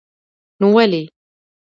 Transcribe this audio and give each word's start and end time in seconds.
نو 0.59 0.67
ولې. 0.75 1.01